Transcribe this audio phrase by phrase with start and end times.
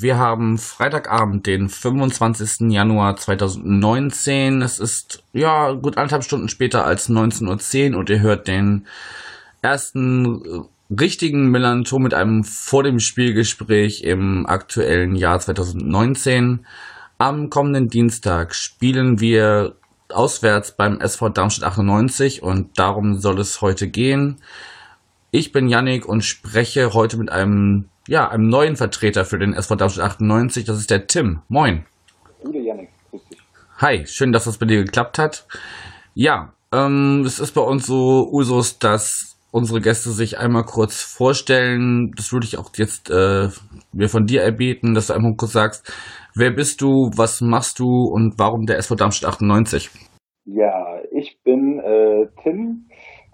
[0.00, 2.70] wir haben Freitagabend, den 25.
[2.70, 4.62] Januar 2019.
[4.62, 8.86] Es ist ja gut anderthalb Stunden später als 19.10 Uhr und ihr hört den
[9.60, 10.60] ersten äh,
[11.00, 16.64] richtigen Melanton mit einem vor dem Spielgespräch im aktuellen Jahr 2019.
[17.18, 19.74] Am kommenden Dienstag spielen wir
[20.10, 24.36] auswärts beim SV Darmstadt 98 und darum soll es heute gehen.
[25.30, 29.76] Ich bin Yannick und spreche heute mit einem, ja, einem neuen Vertreter für den SV
[29.76, 30.64] Darmstadt 98.
[30.64, 31.42] Das ist der Tim.
[31.48, 31.84] Moin.
[32.42, 33.38] Gute Yannick, grüß dich.
[33.78, 35.46] Hi, schön, dass das bei dir geklappt hat.
[36.14, 42.12] Ja, ähm, es ist bei uns so Usus, dass unsere Gäste sich einmal kurz vorstellen.
[42.16, 43.48] Das würde ich auch jetzt äh,
[43.92, 45.92] mir von dir erbeten, dass du einmal kurz sagst,
[46.34, 49.90] wer bist du, was machst du und warum der SV Darmstadt 98?
[50.46, 52.87] Ja, ich bin äh, Tim,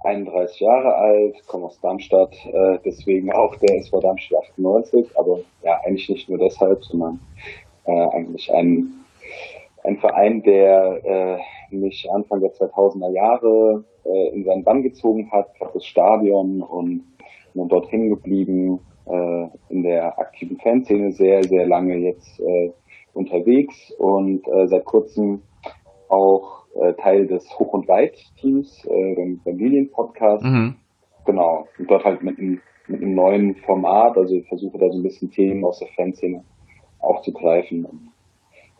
[0.04, 5.80] 31 Jahre alt, komme aus Darmstadt, äh, deswegen auch der SV Darmstadt 98, aber ja,
[5.84, 7.20] eigentlich nicht nur deshalb, sondern
[7.86, 8.92] äh, eigentlich ein,
[9.82, 15.48] ein Verein, der äh, mich Anfang der 2000er Jahre äh, in seinen Bann gezogen hat,
[15.72, 17.04] das Stadion und
[17.54, 22.72] bin dort hängen geblieben, äh, in der aktiven Fanszene sehr, sehr lange jetzt äh,
[23.12, 25.42] unterwegs und äh, seit kurzem
[26.08, 30.44] auch äh, Teil des Hoch- und Weit-Teams äh, beim, beim Lilien-Podcast.
[30.44, 30.76] Mhm.
[31.26, 31.66] Genau.
[31.78, 35.02] Und dort halt mit einem, mit einem neuen Format, also ich versuche da so ein
[35.02, 36.44] bisschen Themen aus der Fanszene
[36.98, 38.10] aufzugreifen und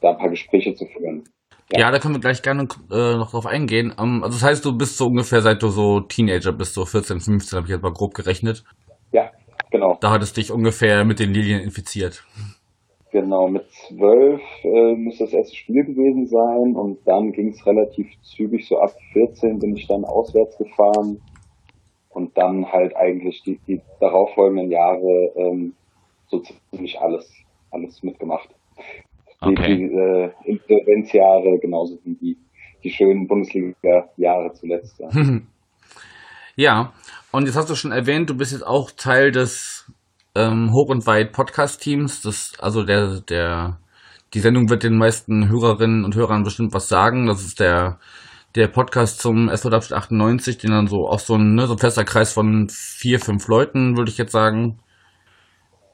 [0.01, 1.25] da ein paar Gespräche zu führen.
[1.73, 1.91] Ja, Ja.
[1.91, 3.95] da können wir gleich gerne äh, noch drauf eingehen.
[3.99, 7.21] Ähm, also das heißt, du bist so ungefähr, seit du so Teenager bist, so 14,
[7.21, 8.65] 15, habe ich jetzt mal grob gerechnet.
[9.13, 9.31] Ja,
[9.71, 9.97] genau.
[10.01, 12.25] Da hattest du dich ungefähr mit den Lilien infiziert.
[13.15, 18.09] Genau, mit zwölf äh, müsste das erste Spiel gewesen sein und dann ging es relativ
[18.23, 21.23] zügig, so ab 14 bin ich dann auswärts gefahren
[22.09, 25.75] und dann halt eigentlich die, die darauffolgenden Jahre ähm,
[26.27, 26.43] so
[26.73, 27.33] ziemlich alles,
[27.71, 28.49] alles mitgemacht.
[29.45, 29.77] Die, Okay.
[29.77, 32.37] die äh, Insolvenzjahre genauso wie die,
[32.83, 34.99] die schönen Bundesliga-Jahre zuletzt.
[34.99, 35.09] Ja.
[36.57, 36.93] Ja,
[37.33, 39.74] und jetzt hast du schon erwähnt, du bist jetzt auch Teil des
[40.35, 42.23] ähm, Hoch und Weit Podcast-Teams.
[42.23, 43.79] Das, also der, der,
[44.33, 47.27] die Sendung wird den meisten Hörerinnen und Hörern bestimmt was sagen.
[47.27, 47.99] Das ist der,
[48.55, 52.05] der Podcast zum Darmstadt 98, den dann so auch so ein, ne, so ein fester
[52.05, 54.79] Kreis von vier, fünf Leuten, würde ich jetzt sagen,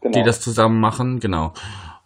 [0.03, 0.19] Genau.
[0.19, 1.53] die das zusammen machen, genau.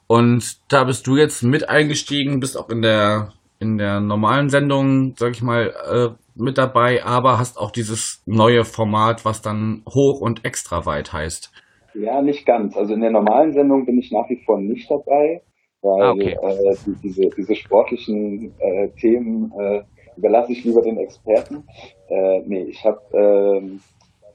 [0.06, 5.14] Und da bist du jetzt mit eingestiegen, bist auch in der in der normalen Sendung,
[5.16, 10.20] sag ich mal, äh, mit dabei, aber hast auch dieses neue Format, was dann hoch
[10.20, 11.52] und extra weit heißt.
[11.94, 12.77] Ja, nicht ganz.
[12.77, 15.43] Also in der normalen Sendung bin ich nach wie vor nicht dabei,
[15.82, 16.37] weil Ah, okay.
[16.41, 19.82] äh, die, diese, diese sportlichen äh, Themen äh,
[20.16, 21.65] überlasse ich lieber den Experten.
[22.09, 23.81] Äh, nee, ich habe ähm,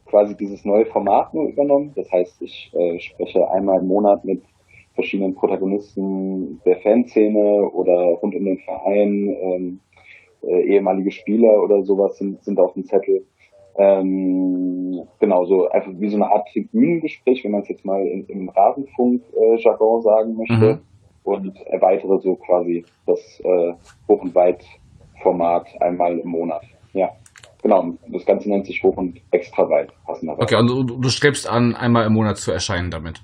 [0.06, 1.94] quasi dieses neue Format nur übernommen.
[1.96, 4.42] Das heißt, ich äh, spreche einmal im Monat mit
[4.94, 9.36] verschiedenen Protagonisten der Fanszene oder rund um den Verein.
[9.42, 9.80] Ähm,
[10.42, 13.26] äh, ehemalige Spieler oder sowas sind, sind auf dem Zettel.
[13.80, 18.26] Ähm, genau, so einfach wie so eine Art Tribünengespräch, wenn man es jetzt mal in,
[18.26, 20.76] im Rasenfunk-Jargon sagen möchte.
[20.76, 20.80] Mhm.
[21.24, 23.74] Und erweitere so quasi das äh,
[24.08, 26.64] Hoch- und Weit-Format einmal im Monat.
[26.94, 27.10] Ja,
[27.62, 27.94] genau.
[28.08, 30.44] Das Ganze nennt sich Hoch- und Extra-Weit, passenderweise.
[30.44, 33.22] Okay, und du, du strebst an, einmal im Monat zu erscheinen damit.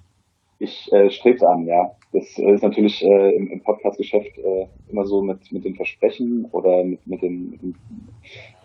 [0.60, 1.92] Ich äh, strebe es an, ja.
[2.14, 6.48] Das äh, ist natürlich äh, im, im Podcast-Geschäft äh, immer so mit, mit den Versprechen
[6.52, 7.76] oder mit, mit den, mit den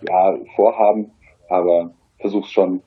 [0.09, 1.11] ja, Vorhaben,
[1.50, 2.83] aber versuch's schon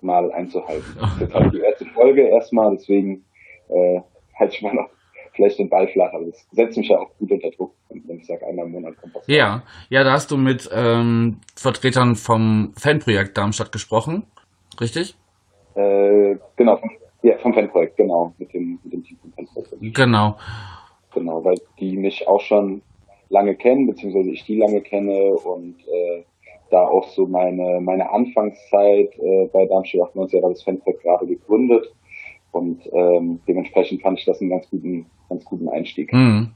[0.00, 0.84] mal einzuhalten.
[1.00, 3.24] Das ist jetzt halt die erste Folge erstmal, deswegen
[3.68, 4.00] äh,
[4.38, 4.88] halte ich mal noch
[5.32, 8.26] vielleicht den Ball flach, aber das setzt mich ja auch gut unter Druck, wenn ich
[8.26, 9.26] sage, einmal im Monat kommt was.
[9.26, 14.24] Ja, ja, da hast du mit ähm, Vertretern vom Fanprojekt Darmstadt gesprochen,
[14.80, 15.16] richtig?
[15.74, 16.90] Äh, genau, vom,
[17.22, 19.74] ja, vom Fanprojekt, genau, mit dem, mit dem Team vom Fanprojekt.
[19.80, 20.36] Genau.
[21.12, 22.82] Genau, weil die mich auch schon
[23.28, 26.24] lange kennen, beziehungsweise ich die lange kenne und äh,
[26.74, 31.86] da auch so meine meine Anfangszeit äh, bei Darmstadt 98 war das Fanprojekt gerade gegründet
[32.52, 36.12] und ähm, dementsprechend fand ich das einen ganz guten ganz guten Einstieg.
[36.12, 36.50] Mhm.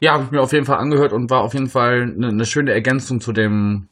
[0.00, 2.44] Ja, habe ich mir auf jeden Fall angehört und war auf jeden Fall eine, eine
[2.44, 3.88] schöne Ergänzung zu dem,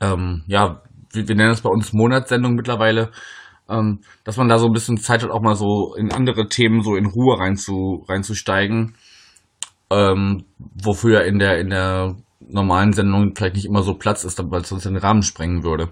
[0.00, 0.82] ähm, ja,
[1.12, 3.10] wir, wir nennen es bei uns Monatssendung mittlerweile,
[3.68, 6.80] ähm, dass man da so ein bisschen Zeit hat, auch mal so in andere Themen
[6.82, 8.94] so in Ruhe reinzu, reinzusteigen,
[9.90, 10.44] ähm,
[10.82, 14.68] wofür in der, in der normalen Sendung vielleicht nicht immer so Platz ist, weil es
[14.68, 15.88] sonst den Rahmen sprengen würde.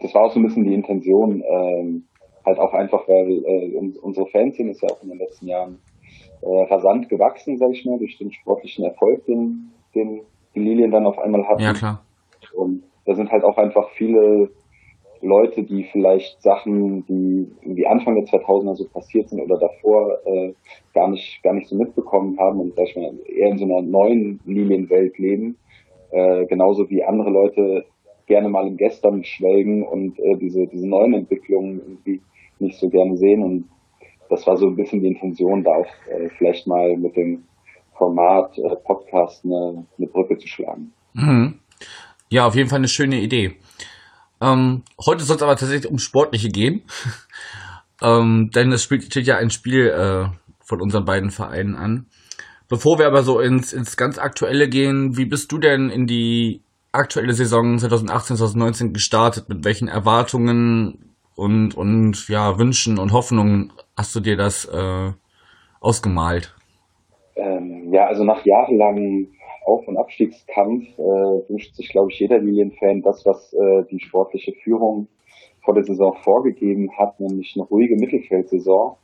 [0.00, 2.04] Das war auch so ein bisschen die Intention, ähm,
[2.44, 5.78] halt auch einfach, weil äh, uns, unsere Fanszene ist ja auch in den letzten Jahren
[6.42, 10.22] äh, rasant gewachsen, sage ich mal, durch den sportlichen Erfolg, den, den
[10.54, 11.62] die Lilien dann auf einmal hatten.
[11.62, 12.02] Ja, klar.
[12.54, 14.50] Und da sind halt auch einfach viele
[15.22, 20.52] Leute, die vielleicht Sachen, die irgendwie Anfang der 2000er so passiert sind oder davor, äh,
[20.94, 23.82] gar nicht, gar nicht so mitbekommen haben und sag ich mal, eher in so einer
[23.82, 25.56] neuen Lilienwelt leben.
[26.10, 27.84] Äh, genauso wie andere Leute
[28.26, 32.20] gerne mal im Gestern schwelgen und äh, diese, diese neuen Entwicklungen irgendwie
[32.58, 33.42] nicht so gerne sehen.
[33.42, 33.68] Und
[34.28, 37.44] das war so ein bisschen die Intention, da auch äh, vielleicht mal mit dem
[37.96, 40.92] Format äh, Podcast eine, eine Brücke zu schlagen.
[41.14, 41.54] Mhm.
[42.28, 43.52] Ja, auf jeden Fall eine schöne Idee.
[44.42, 46.82] Ähm, heute soll es aber tatsächlich um Sportliche gehen.
[48.02, 50.26] ähm, denn es spielt, steht ja ein Spiel äh,
[50.60, 52.06] von unseren beiden Vereinen an.
[52.68, 56.62] Bevor wir aber so ins, ins ganz Aktuelle gehen, wie bist du denn in die
[56.90, 59.48] aktuelle Saison 2018, 2019 gestartet?
[59.48, 65.12] Mit welchen Erwartungen und, und ja, Wünschen und Hoffnungen hast du dir das äh,
[65.80, 66.54] ausgemalt?
[67.36, 69.28] Ähm, ja, also nach jahrelangem
[69.64, 71.02] Auf- und Abstiegskampf äh,
[71.48, 75.08] wünscht sich, glaube ich, jeder Lilien-Fan das, was äh, die sportliche Führung
[75.64, 78.96] vor der Saison vorgegeben hat, nämlich eine ruhige Mittelfeldsaison.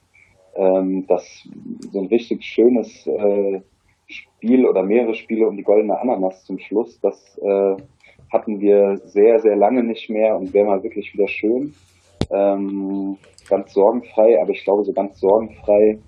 [0.56, 1.48] Ähm, das
[1.92, 3.60] so ein richtig schönes äh,
[4.06, 7.76] Spiel oder mehrere Spiele um die goldene Ananas zum Schluss, das äh,
[8.32, 11.74] hatten wir sehr, sehr lange nicht mehr und wäre mal wirklich wieder schön.
[12.30, 13.16] Ähm,
[13.48, 15.98] ganz sorgenfrei, aber ich glaube, so ganz sorgenfrei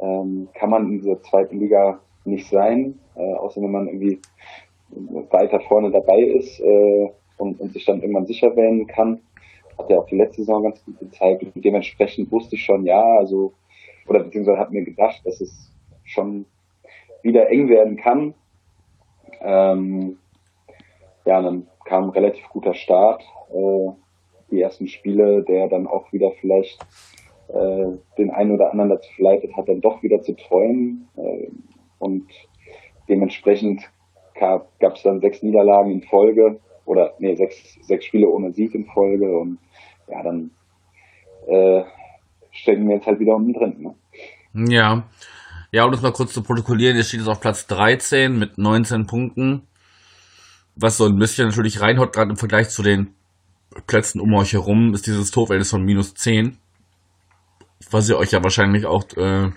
[0.00, 4.20] ähm, kann man in dieser zweiten Liga nicht sein, äh, außer wenn man irgendwie
[5.30, 9.20] weiter vorne dabei ist äh, und, und sich dann irgendwann sicher wählen kann.
[9.76, 11.42] Hat ja auch die letzte Saison ganz gut gezeigt.
[11.42, 13.52] Und dementsprechend wusste ich schon, ja, also,
[14.06, 15.72] oder beziehungsweise hat mir gedacht, dass es
[16.04, 16.46] schon
[17.22, 18.34] wieder eng werden kann.
[19.40, 20.18] Ähm,
[21.24, 23.22] ja, dann kam ein relativ guter Start.
[23.52, 23.90] Äh,
[24.50, 26.78] die ersten Spiele, der dann auch wieder vielleicht
[27.48, 27.86] äh,
[28.18, 31.08] den einen oder anderen dazu verleitet hat, dann doch wieder zu träumen.
[31.16, 31.48] Äh,
[31.98, 32.26] und
[33.08, 33.82] dementsprechend
[34.38, 38.86] gab es dann sechs Niederlagen in Folge oder nee, sechs, sechs Spiele ohne Sieg in
[38.86, 39.58] Folge und
[40.08, 40.50] ja, dann
[41.46, 41.84] äh,
[42.50, 43.76] stecken wir jetzt halt wieder unten drin.
[44.52, 44.68] Ne?
[44.70, 45.04] Ja.
[45.72, 49.06] Ja, um das mal kurz zu protokollieren, jetzt steht es auf Platz 13 mit 19
[49.06, 49.66] Punkten.
[50.76, 53.14] Was so ein bisschen natürlich reinhaut, gerade im Vergleich zu den
[53.88, 56.58] Plätzen um euch herum, ist dieses Torverhältnis von minus 10.
[57.90, 59.50] Was ihr euch ja wahrscheinlich auch äh,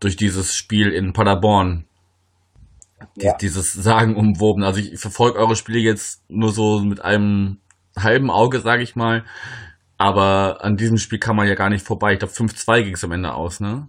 [0.00, 1.84] durch dieses Spiel in Paderborn,
[3.16, 3.36] Ja.
[3.36, 4.62] dieses Sagen umwoben.
[4.64, 7.58] Also ich verfolge eure Spiele jetzt nur so mit einem
[7.98, 9.24] halben Auge, sage ich mal.
[9.96, 12.12] Aber an diesem Spiel kann man ja gar nicht vorbei.
[12.12, 13.88] Ich glaube, 5-2 ging es am Ende aus, ne?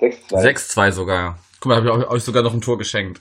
[0.00, 0.40] 6-2.
[0.40, 1.38] 6-2 sogar.
[1.60, 3.20] Guck mal, habe ich euch sogar noch ein Tor geschenkt.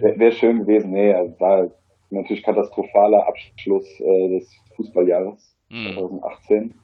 [0.00, 0.92] Wäre wär schön gewesen.
[0.92, 1.70] Nee, also war
[2.10, 5.92] natürlich katastrophaler Abschluss äh, des Fußballjahres Mhm.
[5.94, 6.74] 2018.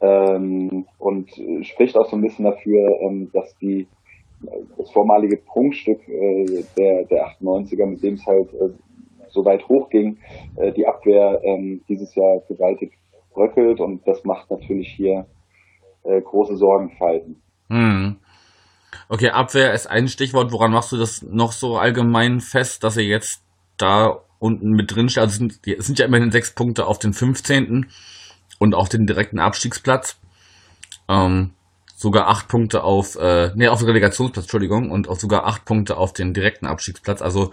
[0.00, 3.86] Ähm, und äh, spricht auch so ein bisschen dafür, ähm, dass die
[4.46, 8.70] äh, das vormalige Prunkstück äh, der, der 98er, mit dem es halt äh,
[9.28, 10.18] so weit hochging,
[10.56, 12.92] äh, die Abwehr ähm, dieses Jahr gewaltig
[13.32, 15.26] bröckelt und das macht natürlich hier
[16.04, 17.40] äh, große Sorgenfalten.
[17.68, 18.16] Hm.
[19.08, 20.52] Okay, Abwehr ist ein Stichwort.
[20.52, 23.42] Woran machst du das noch so allgemein fest, dass ihr jetzt
[23.76, 25.22] da unten mit drin steht?
[25.22, 27.90] Also es sind, es sind ja immerhin sechs Punkte auf den 15.
[28.60, 30.20] und auf den direkten Abstiegsplatz.
[31.08, 31.50] Ähm,
[31.96, 35.96] sogar acht Punkte auf, äh, nee, auf den Relegationsplatz, Entschuldigung, und auch sogar acht Punkte
[35.96, 37.22] auf den direkten Abstiegsplatz.
[37.22, 37.52] Also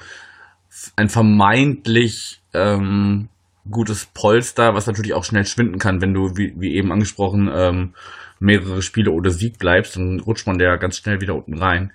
[0.96, 3.30] ein vermeintlich ähm,
[3.72, 7.94] gutes Polster, was natürlich auch schnell schwinden kann, wenn du, wie, wie eben angesprochen, ähm,
[8.40, 11.94] mehrere Spiele ohne Sieg bleibst, dann rutscht man ja ganz schnell wieder unten rein.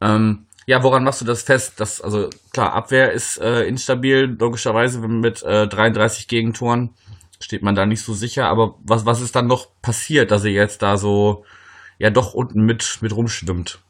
[0.00, 1.80] Ähm, ja, woran machst du das fest?
[1.80, 6.90] Dass, also klar, Abwehr ist äh, instabil, logischerweise mit äh, 33 Gegentoren
[7.40, 10.52] steht man da nicht so sicher, aber was, was ist dann noch passiert, dass ihr
[10.52, 11.44] jetzt da so
[11.98, 13.80] ja doch unten mit, mit rumschwimmt?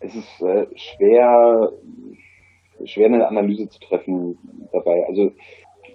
[0.00, 1.72] es ist äh, schwer,
[2.84, 4.38] schwer eine Analyse zu treffen
[4.72, 5.04] dabei.
[5.06, 5.32] Also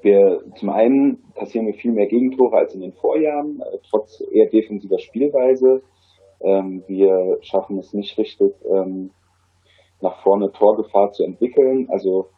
[0.02, 4.50] wir zum einen passieren wir viel mehr Gegentore als in den Vorjahren, äh, trotz eher
[4.50, 5.84] defensiver Spielweise.
[6.42, 9.12] Ähm, wir schaffen es nicht richtig, ähm,
[10.02, 11.88] nach vorne Torgefahr zu entwickeln.
[11.90, 12.30] Also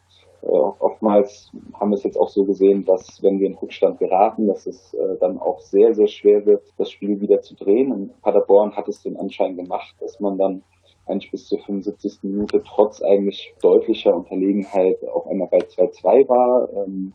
[0.46, 4.66] oftmals haben wir es jetzt auch so gesehen, dass wenn wir in Rückstand geraten, dass
[4.66, 7.92] es äh, dann auch sehr, sehr schwer wird, das Spiel wieder zu drehen.
[7.92, 10.62] Und Paderborn hat es den Anschein gemacht, dass man dann
[11.06, 12.20] eigentlich bis zur 75.
[12.22, 16.68] Minute trotz eigentlich deutlicher Unterlegenheit auf einmal bei 2-2 war.
[16.72, 17.12] Ähm,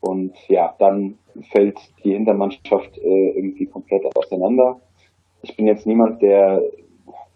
[0.00, 1.18] und ja, dann
[1.50, 4.80] fällt die Hintermannschaft äh, irgendwie komplett auseinander.
[5.42, 6.62] Ich bin jetzt niemand, der,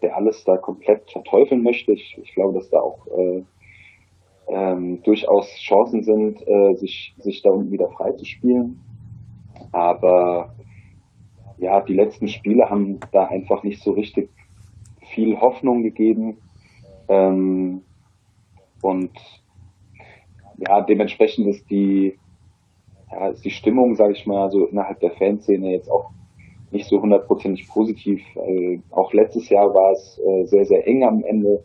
[0.01, 1.93] der alles da komplett verteufeln möchte.
[1.93, 3.43] Ich, ich glaube, dass da auch äh,
[4.49, 8.79] ähm, durchaus Chancen sind, äh, sich, sich da unten wieder frei zu spielen.
[9.71, 10.55] Aber
[11.57, 14.29] ja, die letzten Spiele haben da einfach nicht so richtig
[15.13, 16.37] viel Hoffnung gegeben.
[17.07, 17.81] Ähm,
[18.81, 19.11] und
[20.57, 22.17] ja, dementsprechend ist die,
[23.11, 26.11] ja, ist die Stimmung, sage ich mal, so innerhalb der Fanszene jetzt auch
[26.71, 28.21] nicht so hundertprozentig positiv.
[28.35, 31.63] Äh, auch letztes Jahr war es äh, sehr, sehr eng am Ende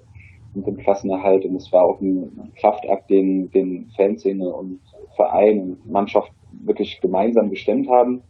[0.54, 4.80] mit dem Klassenerhalt und es war auch ein Kraftakt, den, den Fanszene und
[5.16, 8.23] Verein und Mannschaft wirklich gemeinsam gestemmt haben.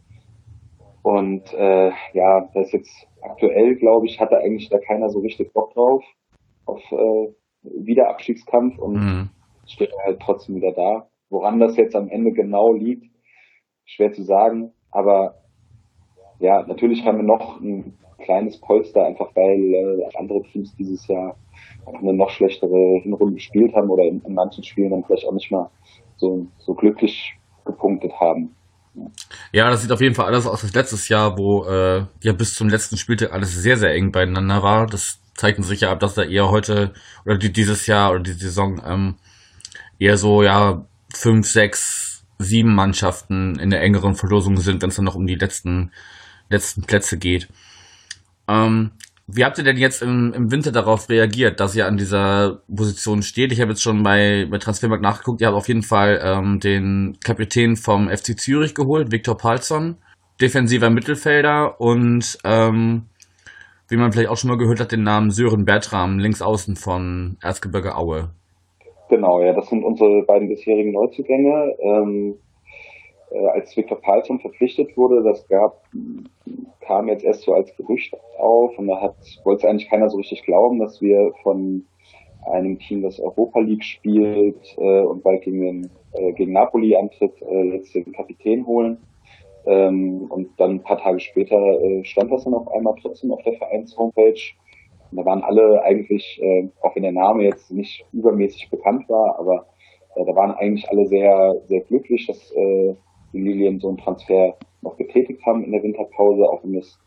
[1.03, 5.53] Und äh, ja, das ist jetzt aktuell, glaube ich, hatte eigentlich da keiner so richtig
[5.53, 6.03] Bock drauf,
[6.65, 7.29] auf äh,
[7.61, 9.29] Wiederabstiegskampf und mhm.
[9.67, 11.07] steht halt trotzdem wieder da.
[11.29, 13.05] Woran das jetzt am Ende genau liegt,
[13.85, 14.73] schwer zu sagen.
[14.91, 15.35] Aber
[16.39, 21.35] ja, natürlich haben wir noch ein kleines Polster, einfach weil äh, andere Teams dieses Jahr
[21.85, 25.33] auch eine noch schlechtere Hinrunde gespielt haben oder in, in manchen Spielen dann vielleicht auch
[25.33, 25.69] nicht mal
[26.17, 28.55] so, so glücklich gepunktet haben.
[29.51, 32.55] Ja, das sieht auf jeden Fall alles aus wie letztes Jahr, wo äh, ja bis
[32.55, 34.87] zum letzten Spieltag alles sehr, sehr eng beieinander war.
[34.87, 36.93] Das zeigt uns sicher ab, dass da eher heute
[37.25, 39.15] oder die, dieses Jahr oder die Saison ähm,
[39.99, 45.05] eher so ja fünf, sechs, sieben Mannschaften in der engeren Verlosung sind, wenn es dann
[45.05, 45.91] noch um die letzten
[46.49, 47.49] letzten Plätze geht.
[48.47, 48.91] Ähm,
[49.27, 53.23] wie habt ihr denn jetzt im, im Winter darauf reagiert, dass ihr an dieser Position
[53.23, 53.51] steht?
[53.51, 55.41] Ich habe jetzt schon bei, bei Transfermarkt nachgeguckt.
[55.41, 59.97] Ihr habt auf jeden Fall ähm, den Kapitän vom FC Zürich geholt, Viktor Palsson,
[60.39, 63.07] defensiver Mittelfelder und ähm,
[63.87, 67.37] wie man vielleicht auch schon mal gehört hat, den Namen Sören Bertram, links außen von
[67.41, 68.29] Erzgebirge Aue.
[69.09, 71.75] Genau, ja, das sind unsere beiden bisherigen Neuzugänge.
[71.79, 72.44] Ähm, äh,
[73.53, 75.81] als Viktor Palsson verpflichtet wurde, das gab,
[76.81, 80.43] kam jetzt erst so als Gerücht auf und da hat, wollte eigentlich keiner so richtig
[80.43, 81.85] glauben, dass wir von
[82.45, 87.41] einem Team, das Europa League spielt äh, und bald gegen, den, äh, gegen Napoli antritt,
[87.41, 88.97] äh, jetzt den Kapitän holen.
[89.65, 93.41] Ähm, und dann ein paar Tage später äh, stand das dann auf einmal trotzdem auf
[93.43, 94.39] der Vereins-Homepage.
[95.11, 99.39] Und da waren alle eigentlich, äh, auch wenn der Name jetzt nicht übermäßig bekannt war,
[99.39, 99.65] aber
[100.15, 102.95] äh, da waren eigentlich alle sehr, sehr glücklich, dass äh,
[103.35, 106.99] die Lilien so einen Transfer noch getätigt haben in der Winterpause, auch um das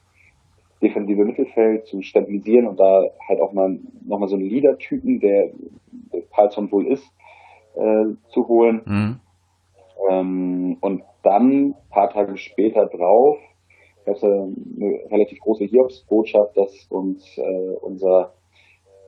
[0.82, 5.50] defensive Mittelfeld zu stabilisieren und da halt auch mal nochmal so einen Leader-Typen, der,
[6.12, 7.04] der Palsson wohl ist,
[7.74, 8.82] äh, zu holen.
[8.84, 9.20] Mhm.
[10.08, 13.38] Ähm, und dann, paar Tage später drauf,
[14.04, 18.34] gab es eine relativ große Hiobsbotschaft, dass uns äh, unser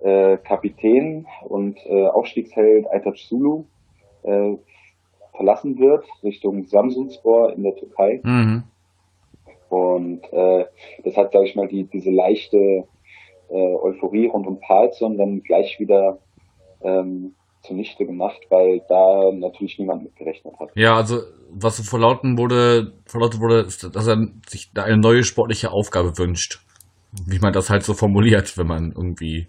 [0.02, 3.64] äh, Kapitän und äh, Aufstiegsheld Aytac Sulu
[4.22, 4.56] äh,
[5.40, 8.20] verlassen wird, Richtung Samsunspor in der Türkei.
[8.22, 8.64] Mhm.
[9.70, 10.66] Und äh,
[11.02, 12.58] das hat, sage ich mal, die, diese leichte
[13.48, 16.18] äh, Euphorie rund um Palsson dann gleich wieder
[16.82, 20.70] ähm, zunichte gemacht, weil da natürlich niemand mit gerechnet hat.
[20.74, 21.20] Ja, also
[21.50, 26.18] was so verlauten wurde, verlautet wurde, ist, dass er sich da eine neue sportliche Aufgabe
[26.18, 26.60] wünscht.
[27.26, 29.48] Wie man das halt so formuliert, wenn man irgendwie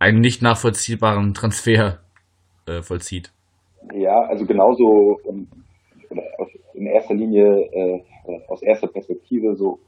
[0.00, 2.00] einen nicht nachvollziehbaren Transfer
[2.66, 3.32] äh, vollzieht.
[3.94, 5.48] Ja, also genauso ähm,
[6.74, 8.02] in erster Linie äh,
[8.48, 9.78] aus erster Perspektive so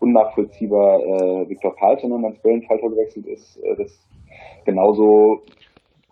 [0.00, 4.08] unnachvollziehbar äh, Viktor Paltonen ans Böllenfalter gewechselt ist, äh, das
[4.64, 5.42] genauso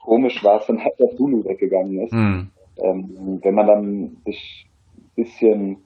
[0.03, 2.13] komisch war es dann halt, dass Dulu weggegangen ist.
[2.13, 2.51] Mhm.
[2.79, 4.67] Ähm, wenn man dann sich
[4.97, 5.77] ein bisschen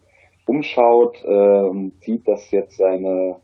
[0.47, 3.37] umschaut äh, und sieht, dass jetzt seine,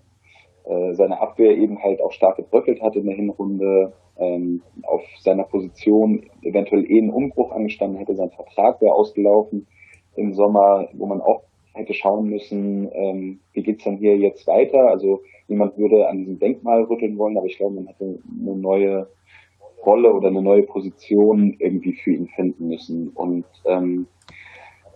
[0.65, 5.45] äh, seine Abwehr eben halt auch stark gebröckelt hat in der Hinrunde, ähm, auf seiner
[5.45, 9.67] Position eventuell eh ein Umbruch angestanden hätte, sein Vertrag wäre ausgelaufen
[10.17, 11.43] im Sommer, wo man auch
[11.75, 14.89] hätte schauen müssen, ähm, wie geht's dann hier jetzt weiter.
[14.89, 19.09] Also niemand würde an diesem Denkmal rütteln wollen, aber ich glaube, man hätte eine neue
[19.85, 23.11] Rolle oder eine neue Position irgendwie für ihn finden müssen.
[23.11, 24.07] Und ähm,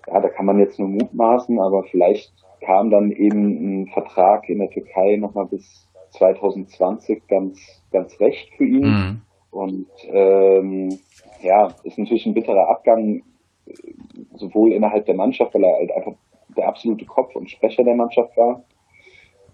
[0.06, 4.58] ja, da kann man jetzt nur mutmaßen, aber vielleicht kam dann eben ein Vertrag in
[4.58, 8.82] der Türkei nochmal bis 2020 ganz, ganz recht für ihn.
[8.82, 9.20] Mhm.
[9.50, 10.98] Und ähm,
[11.42, 13.22] ja, ist natürlich ein bitterer Abgang,
[14.34, 16.12] sowohl innerhalb der Mannschaft, weil er halt einfach
[16.56, 18.64] der absolute Kopf und Sprecher der Mannschaft war,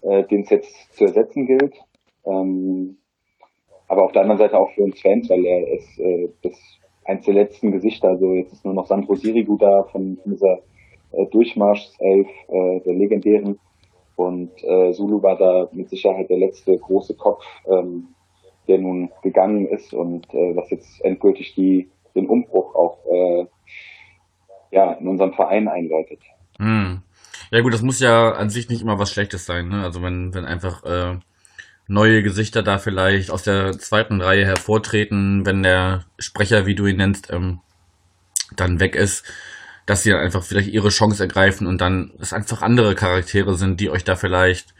[0.01, 1.75] äh, den es jetzt zu ersetzen gilt.
[2.25, 2.97] Ähm,
[3.87, 6.53] aber auf der anderen Seite auch für uns Fans, weil er ist äh, das
[7.05, 8.09] eins der letzten Gesichter.
[8.09, 10.59] Also jetzt ist nur noch Sandro Sirigu da von, von dieser
[11.13, 13.59] äh, Durchmarschself, äh, der legendären.
[14.17, 18.15] Und äh, Zulu war da mit Sicherheit der letzte große Kopf, ähm,
[18.67, 23.45] der nun gegangen ist und äh, was jetzt endgültig die, den Umbruch auch äh,
[24.71, 26.19] ja, in unserem Verein einleitet.
[26.57, 27.03] Hm.
[27.51, 29.69] Ja gut, das muss ja an sich nicht immer was Schlechtes sein.
[29.69, 29.83] Ne?
[29.83, 31.19] Also wenn, wenn einfach äh,
[31.87, 36.97] neue Gesichter da vielleicht aus der zweiten Reihe hervortreten, wenn der Sprecher, wie du ihn
[36.97, 37.59] nennst, ähm,
[38.55, 39.23] dann weg ist,
[39.87, 43.79] dass sie dann einfach vielleicht ihre Chance ergreifen und dann es einfach andere Charaktere sind,
[43.79, 44.75] die euch da vielleicht,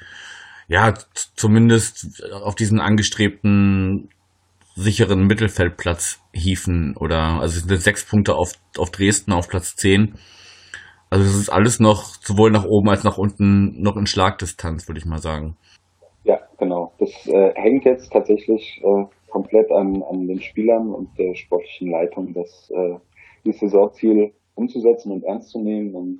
[0.68, 0.94] ja,
[1.36, 4.10] zumindest auf diesen angestrebten
[4.76, 10.16] sicheren Mittelfeldplatz hieven oder also es sind sechs Punkte auf, auf Dresden auf Platz zehn.
[11.10, 15.00] Also es ist alles noch sowohl nach oben als nach unten noch in Schlagdistanz, würde
[15.00, 15.56] ich mal sagen.
[16.26, 16.92] Ja, genau.
[17.00, 22.34] Das äh, hängt jetzt tatsächlich äh, komplett an, an den Spielern und der sportlichen Leitung,
[22.34, 23.00] das, äh,
[23.46, 25.96] dieses Saisonziel umzusetzen und ernst zu nehmen.
[25.96, 26.20] Und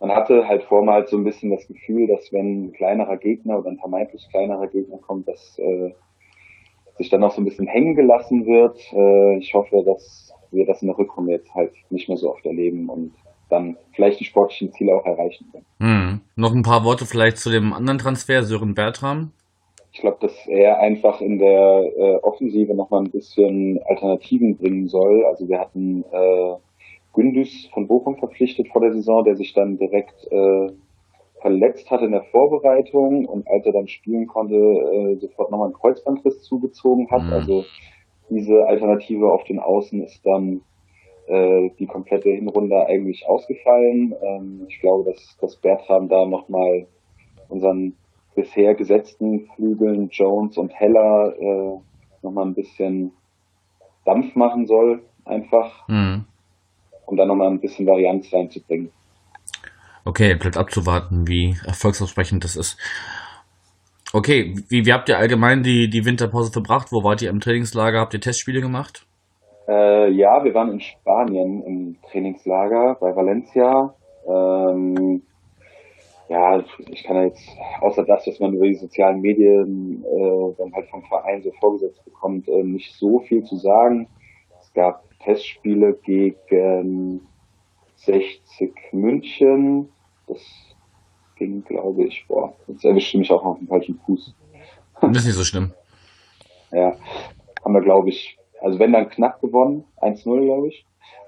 [0.00, 3.70] man hatte halt vormals so ein bisschen das Gefühl, dass wenn ein kleinerer Gegner oder
[3.70, 5.92] ein vermeintlich kleinerer Gegner kommt, dass äh,
[6.96, 8.78] sich dann noch so ein bisschen hängen gelassen wird.
[8.92, 12.44] Äh, ich hoffe, dass wir das in der Rückrunde jetzt halt nicht mehr so oft
[12.46, 13.12] erleben und
[13.48, 15.66] dann vielleicht die sportlichen Ziele auch erreichen können.
[15.80, 16.20] Hm.
[16.34, 19.32] Noch ein paar Worte vielleicht zu dem anderen Transfer, Sören Bertram.
[19.92, 25.24] Ich glaube, dass er einfach in der äh, Offensive nochmal ein bisschen Alternativen bringen soll.
[25.24, 26.54] Also wir hatten äh,
[27.16, 30.68] Gündüz von Bochum verpflichtet vor der Saison, der sich dann direkt äh,
[31.40, 35.74] verletzt hat in der Vorbereitung und als er dann spielen konnte, äh, sofort nochmal einen
[35.74, 37.24] Kreuzbandriss zugezogen hat.
[37.24, 37.32] Mhm.
[37.32, 37.64] Also
[38.30, 40.60] diese Alternative auf den Außen ist dann
[41.26, 44.14] äh, die komplette Hinrunde eigentlich ausgefallen.
[44.22, 46.86] Ähm, ich glaube, dass, dass Bertram da nochmal
[47.48, 47.94] unseren
[48.34, 51.78] bisher gesetzten Flügeln Jones und Heller äh,
[52.22, 53.12] nochmal ein bisschen
[54.04, 56.26] Dampf machen soll, einfach, mhm.
[57.06, 58.90] Um da nochmal ein bisschen Varianz reinzubringen.
[60.04, 62.78] Okay, bleibt abzuwarten, wie erfolgsversprechend das ist.
[64.12, 66.92] Okay, wie, wie habt ihr allgemein die, die Winterpause verbracht?
[66.92, 68.00] Wo wart ihr im Trainingslager?
[68.00, 69.04] Habt ihr Testspiele gemacht?
[69.68, 73.94] Äh, ja, wir waren in Spanien im Trainingslager bei Valencia.
[74.28, 75.22] Ähm,
[76.28, 77.48] ja, ich kann jetzt,
[77.80, 82.04] außer das, was man über die sozialen Medien äh, dann halt vom Verein so vorgesetzt
[82.04, 84.08] bekommt, äh, nicht so viel zu sagen.
[84.76, 87.26] Es gab Testspiele gegen
[87.94, 89.88] 60 München.
[90.26, 90.38] Das
[91.36, 94.34] ging, glaube ich, boah, jetzt erwischte mich auch auf dem falschen Fuß.
[95.00, 95.72] Das ist nicht so schlimm.
[96.72, 96.94] ja,
[97.64, 100.84] haben wir, glaube ich, also wenn dann knapp gewonnen, 1-0, glaube ich.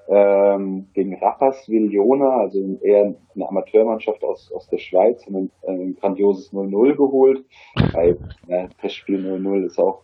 [0.08, 5.96] Ähm, gegen Rappas Villona, also eher eine Amateurmannschaft aus, aus der Schweiz, haben ein, ein
[5.96, 7.46] grandioses 0-0 geholt.
[7.92, 10.02] Weil ja, Testspiel 0-0 ist auch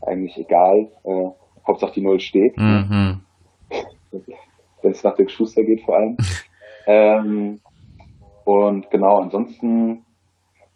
[0.00, 0.88] eigentlich egal.
[1.04, 1.30] Äh,
[1.66, 2.56] Hauptsache die 0 steht.
[2.56, 3.20] Mhm.
[4.82, 6.16] Wenn es nach dem Schuster geht vor allem.
[6.86, 7.60] ähm,
[8.44, 10.04] und genau, ansonsten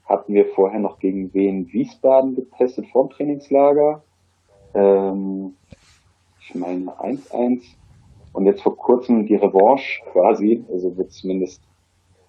[0.07, 4.03] hatten wir vorher noch gegen Wien Wiesbaden getestet vorm Trainingslager.
[4.75, 5.55] Ähm,
[6.41, 7.63] ich meine 1-1.
[8.33, 11.63] Und jetzt vor kurzem die Revanche quasi, also wird zumindest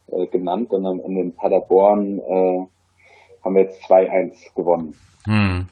[0.08, 2.66] äh, genannt, und dann in Paderborn äh,
[3.44, 4.96] haben wir jetzt 2-1 gewonnen.
[5.26, 5.68] Hm.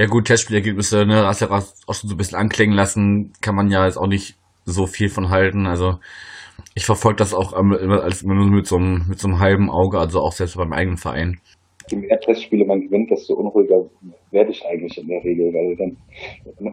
[0.00, 3.70] Ja gut, Testspielergebnisse, ne, hast ja auch schon so ein bisschen anklingen lassen, kann man
[3.70, 5.66] ja jetzt auch nicht so viel von halten.
[5.66, 5.98] Also
[6.74, 9.70] ich verfolge das auch immer, als immer nur mit so, einem, mit so einem halben
[9.70, 11.40] Auge, also auch selbst beim eigenen Verein
[11.90, 13.88] je mehr Testspiele man gewinnt, desto unruhiger
[14.30, 15.96] werde ich eigentlich in der Regel, weil dann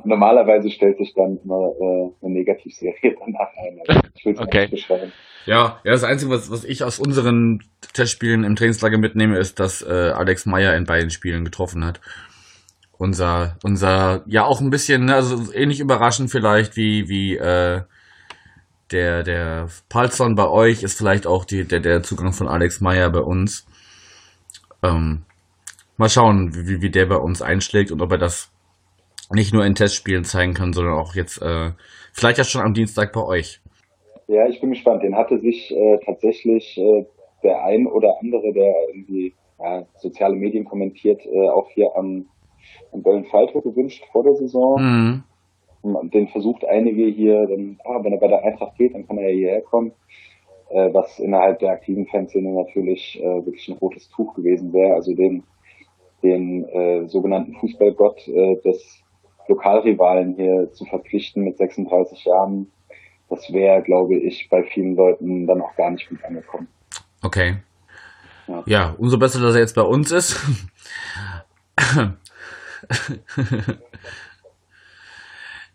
[0.05, 3.79] normalerweise stellt sich dann immer äh, eine Negativserie danach ein.
[3.87, 4.61] Also ich will es okay.
[4.61, 5.11] nicht beschreiben.
[5.45, 7.59] Ja, ja, das Einzige, was, was ich aus unseren
[7.93, 12.01] Testspielen im Trainingslager mitnehme, ist, dass äh, Alex Meyer in beiden Spielen getroffen hat.
[12.97, 17.81] Unser, unser, ja auch ein bisschen, ne, also ähnlich überraschend vielleicht wie, wie äh,
[18.91, 23.09] der, der Palzon bei euch ist vielleicht auch die, der, der Zugang von Alex Meyer
[23.09, 23.67] bei uns.
[24.83, 25.23] Ähm,
[25.97, 28.51] mal schauen, wie, wie der bei uns einschlägt und ob er das
[29.31, 31.71] nicht nur in Testspielen zeigen kann, sondern auch jetzt äh,
[32.13, 33.59] vielleicht ja schon am Dienstag bei euch.
[34.27, 35.03] Ja, ich bin gespannt.
[35.03, 37.05] Den hatte sich äh, tatsächlich äh,
[37.43, 42.27] der ein oder andere, der irgendwie ja, soziale Medien kommentiert, äh, auch hier am,
[42.91, 45.23] am Böllen-Falter gewünscht vor der Saison.
[45.83, 46.09] Mhm.
[46.09, 49.29] Den versucht einige hier, dann, ah, wenn er bei der Eintracht geht, dann kann er
[49.29, 49.93] ja hierher kommen
[50.69, 54.95] äh, was innerhalb der aktiven Fanszene natürlich äh, wirklich ein rotes Tuch gewesen wäre.
[54.95, 55.43] Also den,
[56.23, 59.03] den äh, sogenannten Fußballgott äh, des
[59.47, 62.71] Lokalrivalen hier zu verpflichten mit 36 Jahren,
[63.29, 66.67] das wäre, glaube ich, bei vielen Leuten dann auch gar nicht gut angekommen.
[67.23, 67.57] Okay.
[68.47, 70.37] Ja, ja umso besser, dass er jetzt bei uns ist.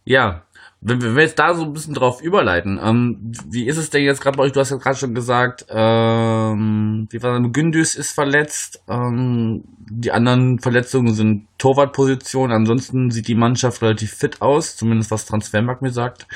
[0.04, 0.42] Ja,
[0.80, 4.20] wenn, wir jetzt da so ein bisschen drauf überleiten, ähm, wie ist es denn jetzt
[4.20, 4.52] gerade bei euch?
[4.52, 7.52] Du hast ja gerade schon gesagt, ähm, wie war das?
[7.52, 14.42] Gündüz ist verletzt, ähm, die anderen Verletzungen sind Torwartposition, ansonsten sieht die Mannschaft relativ fit
[14.42, 16.26] aus, zumindest was Transfermarkt mir sagt.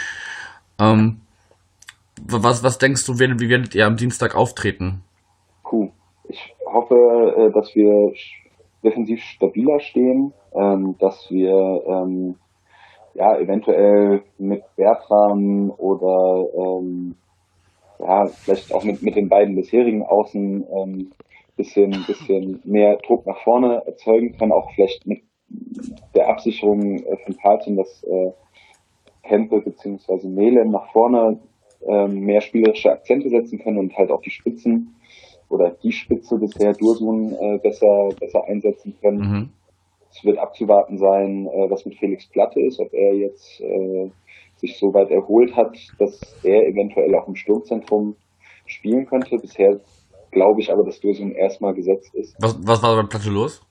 [0.78, 1.22] Ähm,
[2.22, 5.02] was, was denkst du, wie, wie werdet ihr am Dienstag auftreten?
[5.64, 5.90] Puh,
[6.28, 6.94] ich hoffe,
[7.36, 8.12] äh, dass wir
[8.86, 12.36] defensiv stabiler stehen, ähm, dass wir ähm,
[13.14, 17.16] ja, eventuell mit Bertram oder ähm,
[17.98, 21.10] ja, vielleicht auch mit, mit den beiden bisherigen Außen ähm,
[21.56, 25.22] bisschen, bisschen mehr Druck nach vorne erzeugen können, auch vielleicht mit
[26.14, 28.32] der Absicherung äh, von Partin, dass äh,
[29.22, 30.28] Kempe bzw.
[30.28, 31.40] Mele nach vorne
[31.86, 34.96] äh, mehr spielerische Akzente setzen können und halt auch die Spitzen
[35.48, 39.18] oder die Spitze bisher Dursun äh, besser, besser einsetzen können.
[39.18, 39.48] Mhm.
[40.10, 44.10] Es wird abzuwarten sein, äh, was mit Felix Platte ist, ob er jetzt äh,
[44.56, 48.16] sich so weit erholt hat, dass er eventuell auch im Sturmzentrum
[48.64, 49.36] spielen könnte.
[49.36, 49.80] Bisher
[50.30, 52.34] glaube ich aber, dass Dursun erstmal gesetzt ist.
[52.40, 53.62] Was, was war bei Platte los?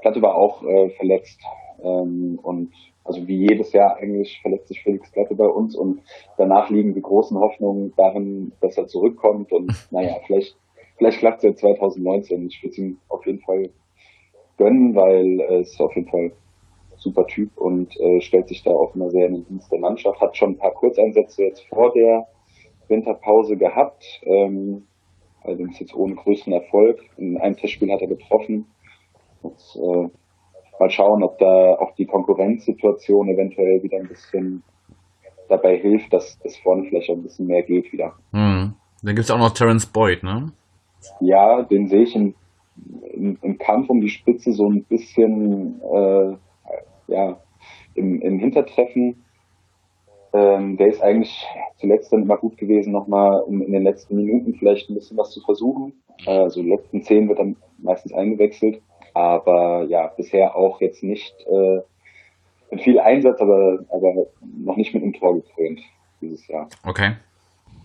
[0.00, 1.40] Platte war auch äh, verletzt
[1.82, 2.72] ähm, und
[3.04, 6.02] also wie jedes Jahr eigentlich verletzt sich Felix Platte bei uns und
[6.36, 10.56] danach liegen die großen Hoffnungen darin, dass er zurückkommt und naja, vielleicht,
[11.02, 12.46] vielleicht klappt es ja 2019.
[12.46, 13.70] Ich würde es ihm auf jeden Fall
[14.56, 16.32] gönnen, weil es auf jeden Fall
[16.96, 20.20] super Typ und äh, stellt sich da auch immer sehr in den Dienst der Mannschaft.
[20.20, 22.28] Hat schon ein paar Kurzeinsätze jetzt vor der
[22.88, 24.86] Winterpause gehabt, ähm,
[25.42, 27.00] allerdings jetzt ohne größten Erfolg.
[27.16, 28.66] In einem Testspiel hat er getroffen.
[29.42, 30.08] Jetzt, äh,
[30.78, 34.62] mal schauen, ob da auch die Konkurrenzsituation eventuell wieder ein bisschen
[35.48, 38.14] dabei hilft, dass es vorne vielleicht auch ein bisschen mehr geht wieder.
[38.32, 38.74] Hm.
[39.02, 40.52] Dann gibt es auch noch Terence Boyd, ne?
[41.20, 42.34] Ja, den sehe ich im,
[43.12, 46.36] im, im, Kampf um die Spitze so ein bisschen äh,
[47.08, 47.40] ja,
[47.94, 49.24] im, im Hintertreffen.
[50.32, 54.54] Ähm, der ist eigentlich zuletzt dann immer gut gewesen, nochmal um in den letzten Minuten
[54.54, 55.92] vielleicht ein bisschen was zu versuchen.
[56.26, 58.80] Also die letzten zehn wird dann meistens eingewechselt.
[59.14, 61.80] Aber ja, bisher auch jetzt nicht äh,
[62.70, 65.80] mit viel Einsatz, aber, aber noch nicht mit einem Tor gekrönt
[66.20, 66.68] dieses Jahr.
[66.86, 67.16] Okay.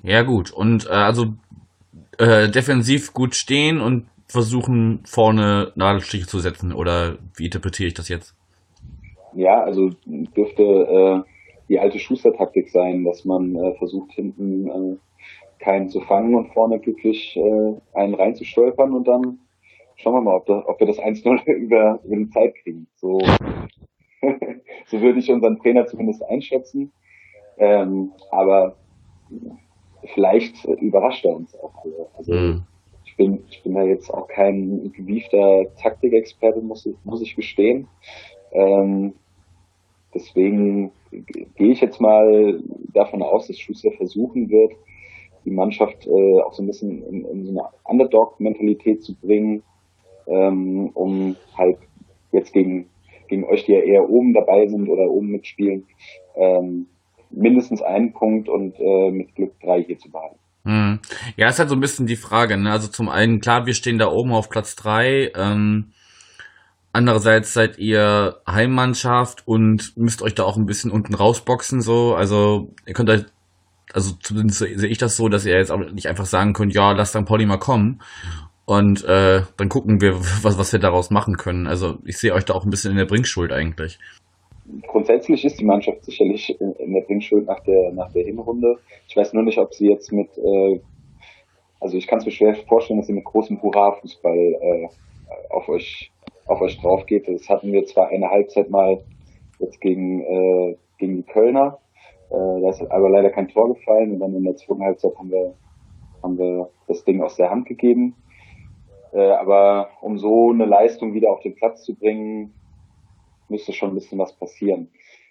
[0.04, 0.52] Ja, gut.
[0.52, 1.34] Und äh, also
[2.18, 8.10] äh, defensiv gut stehen und versuchen vorne Nadelstiche zu setzen oder wie interpretiere ich das
[8.10, 8.36] jetzt?
[9.34, 11.30] Ja, also dürfte äh,
[11.70, 14.98] die alte Schuster-Taktik sein, dass man äh, versucht hinten äh,
[15.64, 19.40] keinen zu fangen und vorne glücklich äh, einen reinzustolpern und dann
[19.96, 22.88] schauen wir mal, ob, da, ob wir das 1-0 über, über die Zeit kriegen.
[22.96, 23.20] So,
[24.88, 26.92] so würde ich unseren Trainer zumindest einschätzen.
[27.58, 28.76] Ähm, aber
[30.14, 31.74] vielleicht überrascht er uns auch.
[32.18, 32.64] Also mhm.
[33.06, 37.88] ich bin, ich bin da jetzt auch kein gewiefter Taktikexperte, muss ich, muss ich gestehen.
[38.52, 39.14] Ähm,
[40.14, 42.62] deswegen gehe ich jetzt mal
[42.94, 44.74] davon aus, dass Schuster versuchen wird,
[45.46, 49.64] die Mannschaft äh, auch so ein bisschen in, in so eine Underdog-Mentalität zu bringen,
[50.28, 51.78] ähm, um halt
[52.32, 52.90] jetzt gegen,
[53.30, 55.86] gegen euch, die ja eher oben dabei sind oder oben mitspielen,
[56.36, 56.88] ähm,
[57.32, 60.38] mindestens einen Punkt und äh, mit Glück drei hier zu behalten.
[60.66, 61.00] Hm.
[61.38, 62.58] Ja, ist halt so ein bisschen die Frage.
[62.58, 62.72] Ne?
[62.72, 65.32] Also zum einen, klar, wir stehen da oben auf Platz drei.
[65.34, 65.94] Ähm,
[66.92, 71.80] andererseits seid ihr Heimmannschaft und müsst euch da auch ein bisschen unten rausboxen.
[71.80, 73.24] So, also ihr könnt euch,
[73.94, 76.92] also zumindest sehe ich das so, dass ihr jetzt auch nicht einfach sagen könnt, ja,
[76.92, 78.02] lasst dann Pauli mal kommen
[78.66, 81.68] und äh, dann gucken wir, was, was wir daraus machen können.
[81.68, 84.00] Also ich sehe euch da auch ein bisschen in der Bringschuld eigentlich.
[84.88, 88.78] Grundsätzlich ist die Mannschaft sicherlich in, in der Bringschuld nach der, nach der Hinrunde.
[89.08, 90.80] Ich weiß nur nicht, ob sie jetzt mit, äh,
[91.80, 94.88] also ich kann es mir schwer vorstellen, dass sie mit großem Hurra-Fußball äh,
[95.50, 96.12] auf euch
[96.48, 97.28] auf euch drauf geht.
[97.28, 99.04] Das hatten wir zwar eine Halbzeit mal
[99.60, 101.80] jetzt gegen, äh, gegen die Kölner,
[102.30, 105.32] äh, da ist aber leider kein Tor gefallen und dann in der zweiten Halbzeit haben
[105.32, 105.54] wir,
[106.24, 108.16] haben wir das Ding aus der Hand gegeben.
[109.14, 112.54] Äh, aber um so eine Leistung wieder auf den Platz zu bringen,
[113.50, 114.90] müsste schon ein bisschen was passieren.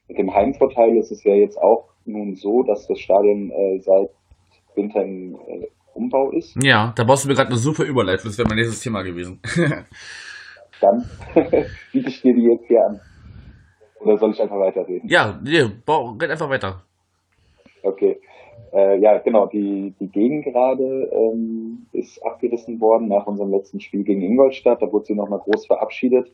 [0.09, 4.11] Mit dem Heimvorteil ist es ja jetzt auch nun so, dass das Stadion äh, seit
[4.75, 6.57] Winter im äh, Umbau ist.
[6.63, 8.27] Ja, da brauchst du mir gerade eine super Überleitung.
[8.27, 9.41] Das wäre mein nächstes Thema gewesen.
[10.81, 11.05] Dann
[11.93, 13.01] biete ich dir die jetzt hier an.
[14.01, 15.09] Oder soll ich einfach weiterreden?
[15.09, 16.83] Ja, nee, red einfach weiter.
[17.83, 18.21] Okay.
[18.73, 24.23] Äh, ja, genau, die, die Gegengerade ähm, ist abgerissen worden nach unserem letzten Spiel gegen
[24.23, 24.83] Ingolstadt.
[24.83, 26.31] Da wurde sie nochmal groß verabschiedet.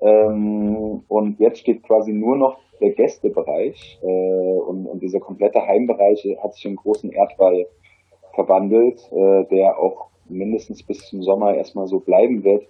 [0.00, 6.26] Ähm, und jetzt steht quasi nur noch der Gästebereich äh, und, und dieser komplette Heimbereich
[6.42, 7.66] hat sich in großen Erdwall
[8.34, 12.66] verwandelt, äh, der auch mindestens bis zum Sommer erstmal so bleiben wird.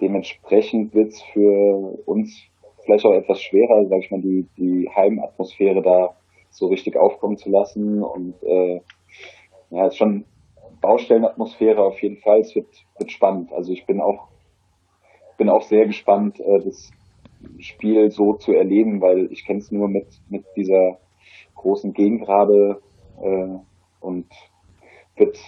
[0.00, 2.48] Dementsprechend wird es für uns
[2.84, 6.16] vielleicht auch etwas schwerer, sag ich mal, die, die Heimatmosphäre da
[6.50, 8.02] so richtig aufkommen zu lassen.
[8.02, 8.80] Und äh,
[9.70, 10.24] ja, ist schon
[10.80, 12.40] Baustellenatmosphäre auf jeden Fall.
[12.40, 13.52] Es wird, wird spannend.
[13.52, 14.28] Also ich bin auch
[15.36, 16.90] bin auch sehr gespannt, äh, das
[17.58, 20.98] Spiel so zu erleben, weil ich kenne es nur mit mit dieser
[21.54, 22.80] großen Gegengrade
[23.22, 23.58] äh,
[24.00, 24.26] und
[25.16, 25.38] wird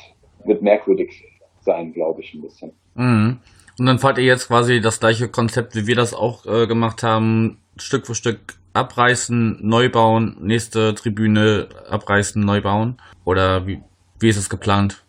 [0.44, 1.24] wird merkwürdig
[1.60, 2.72] sein, glaube ich, ein bisschen.
[2.94, 3.38] Mhm.
[3.78, 7.02] Und dann fahrt ihr jetzt quasi das gleiche Konzept, wie wir das auch äh, gemacht
[7.02, 12.96] haben, Stück für Stück abreißen, neu bauen, nächste Tribüne abreißen, neu bauen?
[13.24, 13.82] Oder wie,
[14.18, 15.04] wie ist es geplant?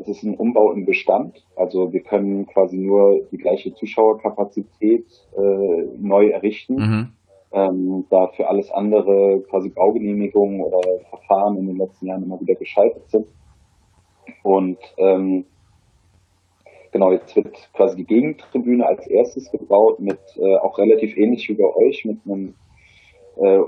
[0.00, 1.44] Es ist ein Umbau im Bestand.
[1.56, 6.74] Also wir können quasi nur die gleiche Zuschauerkapazität äh, neu errichten.
[6.74, 7.12] Mhm.
[7.52, 12.54] Ähm, da für alles andere quasi Baugenehmigungen oder Verfahren in den letzten Jahren immer wieder
[12.54, 13.26] gescheitert sind.
[14.44, 15.44] Und ähm,
[16.92, 21.54] genau, jetzt wird quasi die Gegentribüne als erstes gebaut mit äh, auch relativ ähnlich wie
[21.54, 22.54] bei euch mit einem
[23.36, 23.60] äh,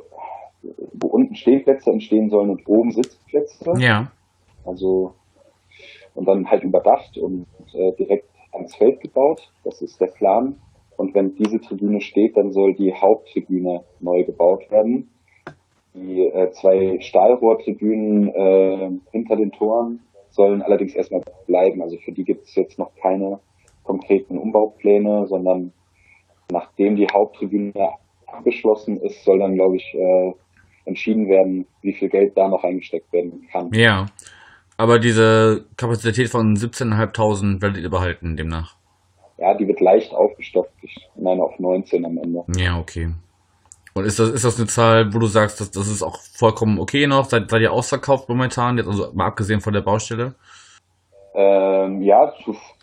[0.94, 3.74] wo unten Stehplätze entstehen sollen und oben Sitzplätze.
[3.78, 4.12] Ja.
[4.64, 5.14] Also
[6.14, 9.50] und dann halt überdacht und äh, direkt ans Feld gebaut.
[9.64, 10.60] Das ist der Plan.
[10.96, 15.10] Und wenn diese Tribüne steht, dann soll die Haupttribüne neu gebaut werden.
[15.94, 21.82] Die äh, zwei Stahlrohrtribünen äh, hinter den Toren sollen allerdings erstmal bleiben.
[21.82, 23.40] Also für die gibt es jetzt noch keine
[23.82, 25.72] konkreten Umbaupläne, sondern
[26.50, 27.72] nachdem die Haupttribüne
[28.26, 30.32] abgeschlossen ist, soll dann, glaube ich, äh,
[30.84, 33.70] entschieden werden, wie viel Geld da noch eingesteckt werden kann.
[33.72, 34.06] Ja,
[34.82, 38.74] aber diese Kapazität von 17.500 werdet ihr behalten demnach?
[39.38, 40.72] Ja, die wird leicht aufgestockt.
[40.82, 42.42] Ich meine auf 19 am Ende.
[42.56, 43.10] Ja, okay.
[43.94, 46.80] Und ist das, ist das eine Zahl, wo du sagst, dass das ist auch vollkommen
[46.80, 47.26] okay noch?
[47.26, 50.34] Seid, seid ihr ausverkauft momentan, jetzt also mal abgesehen von der Baustelle?
[51.34, 52.32] Ähm, ja,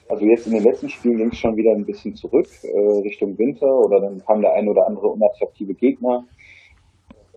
[0.08, 3.38] also jetzt in den letzten Spielen ging es schon wieder ein bisschen zurück äh, Richtung
[3.38, 6.24] Winter oder dann kam der ein oder andere unattraktive Gegner.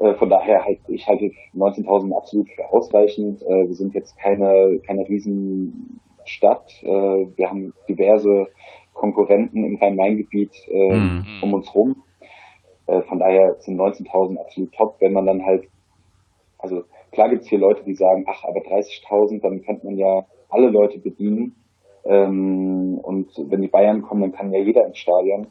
[0.02, 3.40] Äh, von daher halt, ich halte 19.000 absolut für ausreichend.
[3.42, 6.82] Äh, wir sind jetzt keine, keine Riesenstadt.
[6.82, 8.48] Äh, wir haben diverse
[8.94, 11.24] Konkurrenten im Rhein-Main-Gebiet mhm.
[11.40, 12.02] um uns rum.
[12.84, 15.64] von daher sind 19.000 absolut top, wenn man dann halt,
[16.58, 20.26] also klar gibt es hier Leute, die sagen, ach, aber 30.000, dann könnte man ja
[20.50, 21.56] alle Leute bedienen.
[22.04, 25.46] Ähm, und wenn die Bayern kommen, dann kann ja jeder ins Stadion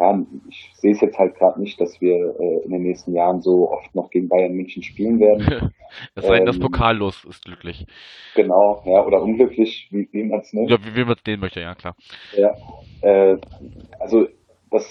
[0.00, 3.42] ja, ich sehe es jetzt halt gerade nicht, dass wir äh, in den nächsten Jahren
[3.42, 5.72] so oft noch gegen Bayern München spielen werden.
[6.14, 7.86] es sei denn, ähm, das Pokallos ist glücklich.
[8.34, 10.70] Genau, ja, oder unglücklich, wie, wie man es nennt.
[10.70, 11.94] Ja, wie, wie man es nehmen möchte, ja, klar.
[12.34, 12.54] Ja,
[13.02, 13.36] äh,
[13.98, 14.26] also
[14.70, 14.90] das,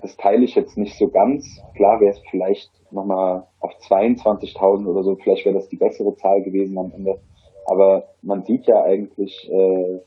[0.00, 1.60] das teile ich jetzt nicht so ganz.
[1.76, 6.42] Klar wäre es vielleicht nochmal auf 22.000 oder so, vielleicht wäre das die bessere Zahl
[6.42, 7.20] gewesen am Ende.
[7.66, 9.98] Aber man sieht ja eigentlich äh,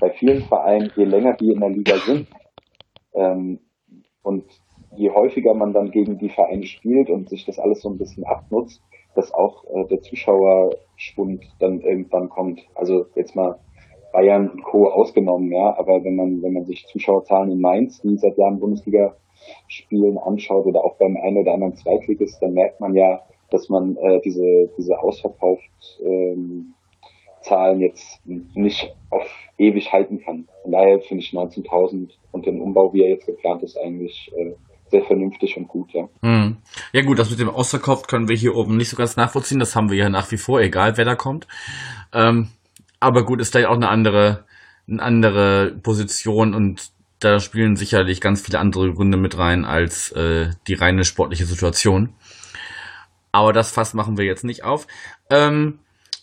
[0.00, 2.26] bei vielen Vereinen, je länger die in der Liga sind,
[3.20, 3.60] ähm,
[4.22, 4.44] und
[4.96, 8.24] je häufiger man dann gegen die Vereine spielt und sich das alles so ein bisschen
[8.24, 8.82] abnutzt,
[9.14, 12.60] dass auch äh, der Zuschauerschwund dann irgendwann kommt.
[12.74, 13.58] Also jetzt mal
[14.12, 14.88] Bayern und Co.
[14.88, 19.16] ausgenommen, ja, aber wenn man, wenn man sich Zuschauerzahlen in Mainz, die seit Jahren Bundesliga
[19.68, 23.96] spielen, anschaut oder auch beim einen oder anderen Zweitligist, dann merkt man ja, dass man
[23.96, 26.74] äh, diese, diese ausverkauft ähm,
[27.42, 29.26] Zahlen jetzt nicht auf
[29.58, 30.48] ewig halten kann.
[30.62, 34.54] Von daher finde ich 19.000 und den Umbau, wie er jetzt geplant ist, eigentlich äh,
[34.90, 36.08] sehr vernünftig und gut, ja.
[36.22, 36.56] Hm.
[36.92, 39.60] Ja gut, das mit dem Ausverkauf können wir hier oben nicht so ganz nachvollziehen.
[39.60, 41.46] Das haben wir ja nach wie vor, egal wer da kommt.
[42.12, 42.48] Ähm,
[42.98, 44.44] aber gut, ist da ja auch eine andere,
[44.88, 50.50] eine andere Position und da spielen sicherlich ganz viele andere Gründe mit rein als äh,
[50.66, 52.14] die reine sportliche Situation.
[53.30, 54.86] Aber das Fass machen wir jetzt nicht auf.
[55.28, 55.78] Ähm,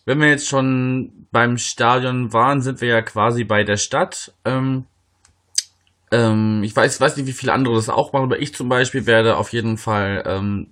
[0.08, 4.34] wenn wir jetzt schon beim Stadion waren, sind wir ja quasi bei der Stadt.
[4.46, 4.86] Ähm,
[6.12, 9.06] ähm, ich weiß, weiß nicht, wie viele andere das auch machen, aber ich zum Beispiel
[9.06, 10.68] werde auf jeden Fall ähm,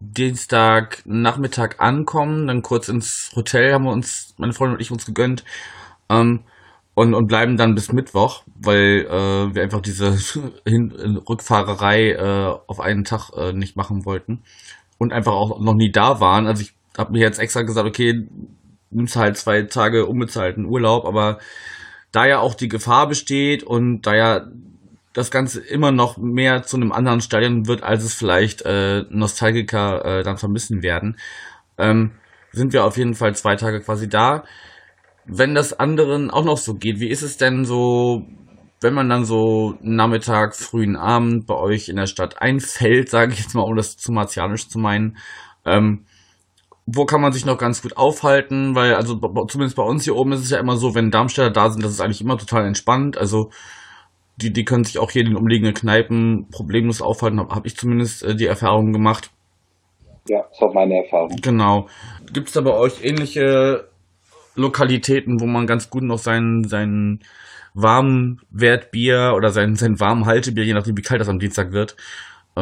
[0.00, 5.04] Dienstag Nachmittag ankommen, dann kurz ins Hotel haben wir uns, meine Freundin und ich uns
[5.04, 5.44] gegönnt.
[6.08, 6.40] Ähm,
[6.94, 10.16] und, und bleiben dann bis Mittwoch, weil äh, wir einfach diese
[10.66, 14.42] Hin Rückfahrerei äh, auf einen Tag äh, nicht machen wollten
[14.96, 16.46] und einfach auch noch nie da waren.
[16.46, 18.26] Also ich habe mir jetzt extra gesagt, okay,
[18.90, 21.38] nimmst halt zwei Tage unbezahlten Urlaub, aber
[22.12, 24.46] da ja auch die Gefahr besteht und da ja
[25.12, 30.04] das Ganze immer noch mehr zu einem anderen Stadion wird, als es vielleicht äh, Nostalgiker
[30.04, 31.16] äh, dann vermissen werden,
[31.78, 32.12] ähm,
[32.52, 34.44] sind wir auf jeden Fall zwei Tage quasi da.
[35.26, 38.26] Wenn das anderen auch noch so geht, wie ist es denn so,
[38.80, 43.40] wenn man dann so Nachmittag, frühen Abend bei euch in der Stadt einfällt, sage ich
[43.40, 45.18] jetzt mal, um das zu martialisch zu meinen,
[45.64, 46.04] ähm,
[46.92, 48.74] wo kann man sich noch ganz gut aufhalten?
[48.74, 49.14] Weil, also
[49.46, 51.92] zumindest bei uns hier oben ist es ja immer so, wenn Darmstädter da sind, das
[51.92, 53.16] ist eigentlich immer total entspannt.
[53.16, 53.50] Also
[54.36, 57.76] die, die können sich auch hier in den umliegenden Kneipen problemlos aufhalten, habe hab ich
[57.76, 59.30] zumindest äh, die Erfahrung gemacht.
[60.28, 61.36] Ja, ist auch meine Erfahrung.
[61.40, 61.88] Genau.
[62.32, 63.88] Gibt es da bei euch ähnliche
[64.54, 67.20] Lokalitäten, wo man ganz gut noch seinen, seinen
[67.74, 71.96] warmen Wertbier oder sein, sein warmen Haltebier, je nachdem wie kalt das am Dienstag wird,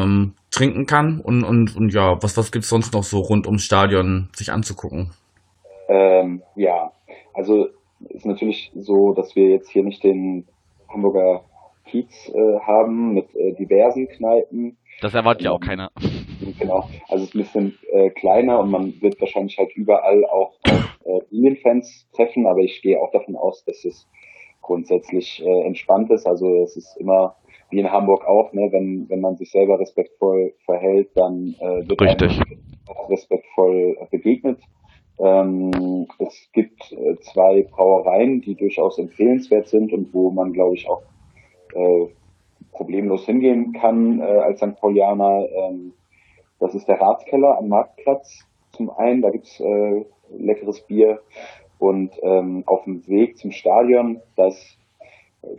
[0.02, 1.20] ähm, trinken kann.
[1.20, 4.52] Und, und, und ja, was, was gibt es sonst noch so rund ums Stadion sich
[4.52, 5.11] anzugucken?
[5.88, 6.92] Ähm, ja,
[7.34, 7.68] also
[8.11, 10.46] ist natürlich so, dass wir jetzt hier nicht den
[10.88, 11.44] Hamburger
[11.87, 14.76] Kiez äh, haben mit äh, diversen Kneipen.
[15.00, 15.90] Das erwartet ja auch keiner.
[16.58, 20.54] Genau, also es ist ein bisschen äh, kleiner und man wird wahrscheinlich halt überall auch
[20.64, 24.08] auf äh, Linienfans treffen, aber ich gehe auch davon aus, dass es
[24.61, 26.26] grundsätzlich äh, entspannt ist.
[26.26, 27.37] Also es ist immer
[27.70, 32.00] wie in Hamburg auch, ne, wenn, wenn man sich selber respektvoll verhält, dann äh, wird
[32.00, 32.40] Richtig.
[32.88, 34.61] auch respektvoll begegnet.
[35.18, 40.88] Ähm, es gibt äh, zwei Brauereien, die durchaus empfehlenswert sind und wo man, glaube ich,
[40.88, 41.02] auch
[41.74, 42.07] äh,
[42.72, 44.76] problemlos hingehen kann äh, als St.
[44.76, 45.46] Paulianer.
[45.50, 45.92] Ähm,
[46.61, 51.20] das ist der Ratskeller am Marktplatz zum einen, da gibt's äh, leckeres Bier
[51.78, 54.77] und ähm, auf dem Weg zum Stadion, das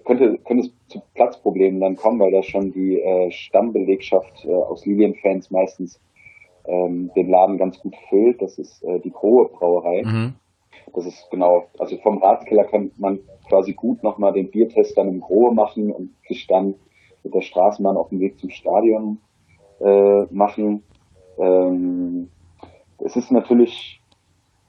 [0.06, 4.86] könnte, könnte es zu Platzproblemen dann kommen, weil da schon die äh, Stammbelegschaft äh, aus
[4.86, 6.00] Lilienfans meistens
[6.66, 8.42] ähm, den Laden ganz gut füllt.
[8.42, 10.04] Das ist äh, die Grohe Brauerei.
[10.04, 10.34] Mhm.
[10.94, 15.22] Das ist genau, also vom Ratskeller kann man quasi gut nochmal den Biertest dann im
[15.22, 16.76] Grohe machen und sich dann
[17.24, 19.20] mit der Straßenbahn auf dem Weg zum Stadion
[19.80, 20.84] äh, machen.
[21.38, 22.30] Ähm,
[23.00, 24.02] es ist natürlich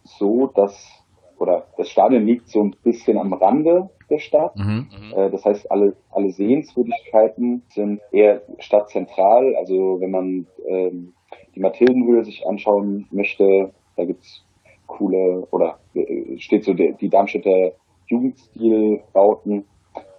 [0.05, 1.00] so, dass,
[1.41, 4.55] oder das Stadion liegt so ein bisschen am Rande der Stadt.
[4.57, 4.89] Mhm.
[5.17, 9.57] Äh, Das heißt, alle, alle Sehenswürdigkeiten sind eher stadtzentral.
[9.57, 11.15] Also wenn man ähm,
[11.55, 14.45] die Mathildenhöhe sich anschauen möchte, da gibt's
[14.87, 17.73] coole, oder äh, steht so die, die Darmstädter
[18.07, 19.65] Jugendstilbauten,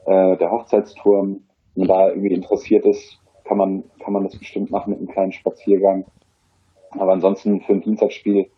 [0.08, 1.42] äh, der Hochzeitsturm.
[1.76, 5.10] Wenn man da irgendwie interessiert ist, kann man, kann man das bestimmt machen mit einem
[5.10, 6.06] kleinen Spaziergang.
[6.92, 8.50] Aber ansonsten für ein Dienstagsspiel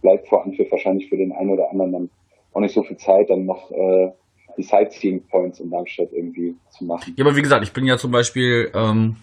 [0.00, 2.10] bleibt vor Anpfiff wahrscheinlich für den einen oder anderen dann
[2.52, 4.10] auch nicht so viel Zeit, dann noch äh,
[4.56, 7.14] die Sightseeing Points in Darmstadt irgendwie zu machen.
[7.16, 9.16] Ja, aber wie gesagt, ich bin ja zum Beispiel ähm,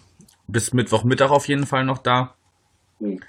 [0.47, 2.35] bis Mittwochmittag auf jeden Fall noch da.
[2.99, 3.19] Hm.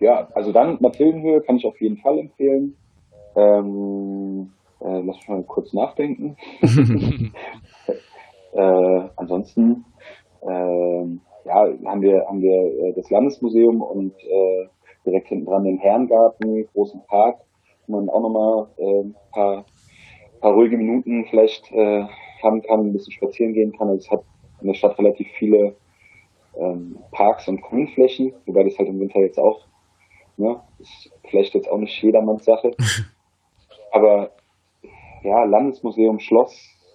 [0.00, 2.76] Ja, also dann Mathildenhöhe kann ich auf jeden Fall empfehlen.
[3.36, 6.36] Ähm, äh, lass mich mal kurz nachdenken.
[8.52, 9.84] äh, ansonsten
[10.42, 14.68] ähm, ja, haben wir haben wir äh, das Landesmuseum und äh,
[15.04, 17.40] direkt hinten dran den Herrengarten, großen Park,
[17.86, 19.64] wo man auch nochmal äh, ein paar,
[20.40, 22.04] paar ruhige Minuten vielleicht äh,
[22.42, 23.88] haben kann, ein bisschen spazieren gehen kann.
[23.88, 24.24] Also es hat
[24.60, 25.76] in der Stadt relativ viele
[26.56, 29.66] ähm, Parks und Grünflächen, wobei das halt im Winter jetzt auch,
[30.36, 32.72] ne, ist vielleicht jetzt auch nicht jedermanns Sache.
[33.92, 34.30] Aber
[35.22, 36.54] ja, Landesmuseum Schloss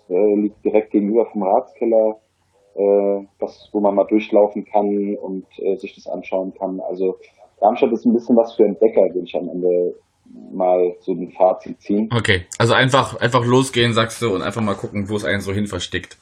[0.09, 2.19] äh, liegt direkt gegenüber vom Ratskeller,
[2.75, 6.79] äh, das, wo man mal durchlaufen kann und äh, sich das anschauen kann.
[6.79, 7.17] Also
[7.59, 9.95] Darmstadt ist ein bisschen was für Entdecker, würde ich am Ende
[10.51, 12.09] mal so ein Fazit ziehen.
[12.15, 15.53] Okay, also einfach, einfach losgehen, sagst du, und einfach mal gucken, wo es einen so
[15.53, 16.17] hin versteckt.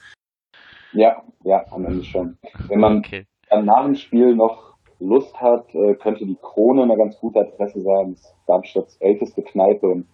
[0.93, 2.37] Ja, ja, am Ende schon.
[2.67, 3.25] Wenn man Okay.
[3.49, 7.81] dann nach dem Spiel noch Lust hat, äh, könnte die Krone eine ganz gute Adresse
[7.81, 8.11] sein.
[8.13, 10.07] Das ist Darmstadts älteste Kneipe und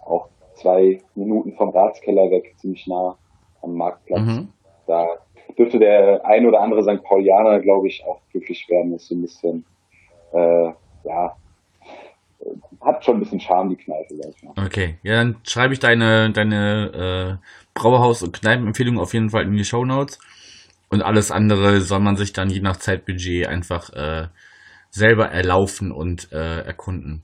[0.00, 3.18] auch zwei Minuten vom Ratskeller weg, ziemlich nah
[3.60, 4.22] am Marktplatz.
[4.26, 4.48] Mhm.
[4.86, 5.06] Da
[5.58, 7.02] dürfte der ein oder andere St.
[7.04, 8.92] Paulianer, glaube ich, auch glücklich werden.
[8.92, 9.64] Das ist so ein bisschen,
[10.32, 10.72] äh,
[11.04, 11.36] ja,
[12.40, 14.66] äh, hat schon ein bisschen Charme, die Kneipe, sag ich mal.
[14.66, 19.56] Okay, ja, dann schreibe ich deine, deine äh, Brauhaus- und Kneipenempfehlung auf jeden Fall in
[19.56, 20.18] die Shownotes.
[20.90, 24.28] Und alles andere soll man sich dann je nach Zeitbudget einfach äh,
[24.90, 27.22] selber erlaufen und äh, erkunden.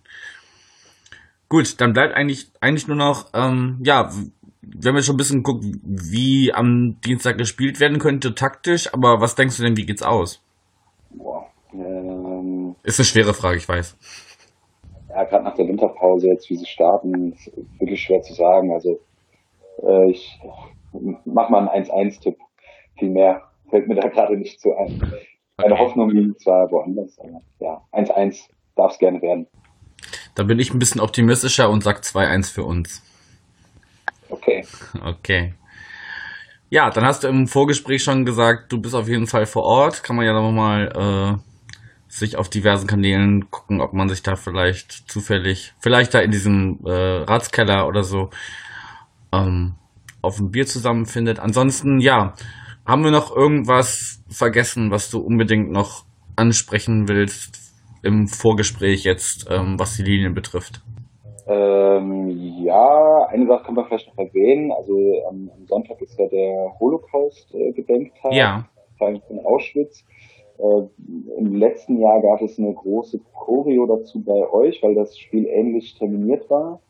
[1.51, 4.11] Gut, dann bleibt eigentlich, eigentlich nur noch, ähm, ja,
[4.63, 9.21] wir haben jetzt schon ein bisschen geguckt, wie am Dienstag gespielt werden könnte, taktisch, aber
[9.21, 10.43] was denkst du denn, wie geht's aus?
[11.11, 12.28] Boah, ähm,
[12.89, 13.97] Ist eine schwere Frage, ich weiß.
[15.11, 18.73] ja, gerade nach der Winterpause jetzt, wie sie starten, ist wirklich schwer zu sagen.
[18.73, 18.99] Also
[19.83, 20.41] äh, ich
[21.27, 22.37] mach mal einen 1-1-Tipp.
[22.99, 24.99] Viel mehr fällt mir da gerade nicht zu ein.
[25.59, 25.79] Meine Okay.
[25.79, 29.47] Hoffnung liegt zwar woanders, aber ja, 1-1 darf es gerne werden.
[30.35, 33.03] Da bin ich ein bisschen optimistischer und sag 2-1 für uns.
[34.31, 34.65] Okay.
[35.05, 35.53] Okay.
[36.71, 40.03] Ja, dann hast du im Vorgespräch schon gesagt, du bist auf jeden Fall vor Ort.
[40.05, 41.48] Kann man ja nochmal äh,
[42.09, 46.81] sich auf diversen Kanälen gucken, ob man sich da vielleicht zufällig, vielleicht da in diesem
[46.85, 48.31] äh, Ratskeller oder so,
[49.33, 49.75] ähm,
[50.23, 51.39] auf ein Bier zusammenfindet.
[51.39, 52.35] Ansonsten, ja,
[52.87, 56.05] haben wir noch irgendwas vergessen, was du unbedingt noch
[56.37, 57.69] ansprechen willst
[58.03, 60.81] im Vorgespräch jetzt, ähm, was die Linien betrifft?
[61.47, 62.29] Ähm,
[62.63, 64.71] ja, eine Sache kann man vielleicht noch erwähnen.
[64.73, 64.95] Also
[65.29, 68.33] am, am Sonntag ist ja der Holocaust-Gedenktag.
[68.33, 68.69] Ja.
[68.99, 70.05] Tag von Auschwitz.
[70.59, 75.47] Äh, Im letzten Jahr gab es eine große Choreo dazu bei euch, weil das Spiel
[75.47, 76.81] ähnlich terminiert war.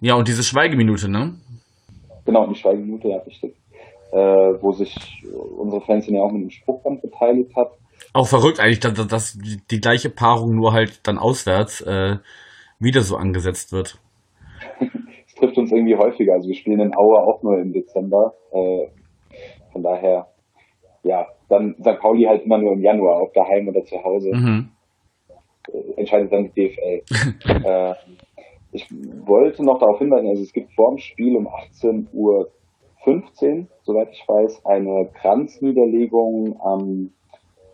[0.00, 1.34] Ja, und diese Schweigeminute, ne?
[2.24, 3.54] Genau, die Schweigeminute, ja, richtig.
[4.12, 4.16] Äh,
[4.62, 4.94] wo sich
[5.58, 7.72] unsere Fans ja auch mit dem Spruchband beteiligt hat.
[8.12, 9.38] Auch verrückt eigentlich, dass, dass-
[9.70, 12.16] die gleiche Paarung nur halt dann auswärts äh,
[12.78, 13.98] wieder so angesetzt wird.
[15.28, 16.32] Es trifft uns irgendwie häufiger.
[16.32, 18.32] Also wir spielen in Aue auch nur im Dezember.
[18.52, 18.86] Äh,
[19.70, 20.28] von daher
[21.02, 21.98] ja, dann St.
[22.00, 24.32] Pauli halt immer nur im Januar, ob daheim oder zu Hause.
[24.34, 24.68] Mhm.
[25.72, 27.02] Äh, entscheidet dann die DFL.
[27.64, 27.94] äh,
[28.72, 28.86] ich
[29.24, 32.50] wollte noch darauf hinweisen, also es gibt vor dem Spiel um 18.15 Uhr,
[33.82, 37.12] soweit ich weiß, eine Kranzniederlegung am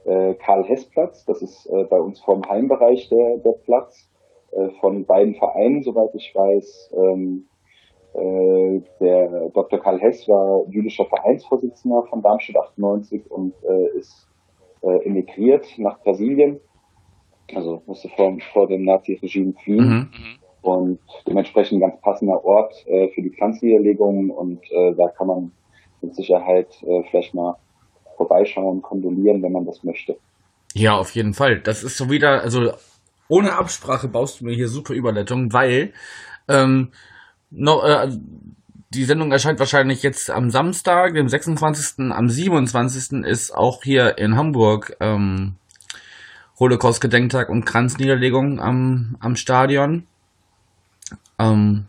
[0.05, 1.25] äh, Karl-Hess-Platz.
[1.25, 4.09] Das ist äh, bei uns vom Heimbereich der, der Platz
[4.53, 6.95] äh, von beiden Vereinen, soweit ich weiß.
[6.95, 7.47] Ähm,
[8.15, 9.79] äh, der Dr.
[9.81, 14.29] Karl Hess war jüdischer Vereinsvorsitzender von Darmstadt 98 und äh, ist
[14.83, 16.61] äh, emigriert nach Brasilien.
[17.55, 19.89] Also musste vor, vor dem Nazi-Regime fliehen.
[19.89, 20.09] Mhm.
[20.63, 25.53] Und dementsprechend ein ganz passender Ort äh, für die Pflanzenniederlegungen und äh, da kann man
[26.01, 26.67] mit Sicherheit
[27.11, 27.57] vielleicht mal
[28.17, 30.17] vorbeischauen, kondolieren, wenn man das möchte.
[30.75, 31.61] Ja, auf jeden Fall.
[31.61, 32.73] Das ist so wieder, also
[33.29, 35.93] ohne Absprache baust du mir hier super Überleitung, weil
[36.49, 36.91] ähm,
[37.53, 38.09] noch, äh,
[38.91, 42.11] die Sendung erscheint wahrscheinlich jetzt am Samstag, dem 26.
[42.13, 43.25] Am 27.
[43.25, 45.57] ist auch hier in Hamburg ähm,
[46.59, 50.07] Holocaust-Gedenktag und Kranzniederlegung am, am Stadion.
[51.39, 51.87] Ähm,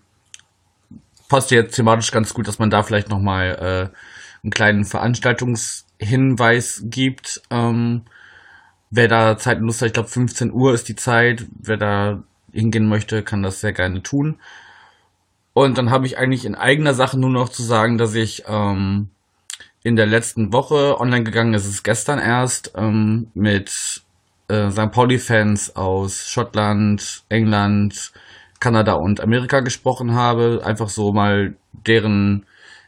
[1.27, 3.95] passt jetzt thematisch ganz gut, dass man da vielleicht nochmal äh,
[4.43, 7.41] einen kleinen Veranstaltungshinweis gibt.
[7.49, 8.03] Ähm,
[8.89, 11.45] wer da Zeit und Lust hat, ich glaube 15 Uhr ist die Zeit.
[11.59, 14.39] Wer da hingehen möchte, kann das sehr gerne tun.
[15.53, 19.09] Und dann habe ich eigentlich in eigener Sache nur noch zu sagen, dass ich ähm,
[19.83, 24.01] in der letzten Woche online gegangen ist, es gestern erst, ähm, mit
[24.47, 24.91] äh, St.
[24.91, 28.13] Pauli-Fans aus Schottland, England,
[28.59, 30.61] Kanada und Amerika gesprochen habe.
[30.63, 32.45] Einfach so mal deren,